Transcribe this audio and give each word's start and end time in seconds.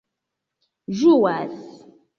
ĝuas 1.01 1.55